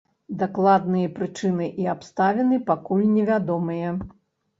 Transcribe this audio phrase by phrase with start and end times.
[0.43, 3.93] Дакладныя прычыны і абставіны пакуль невядомыя.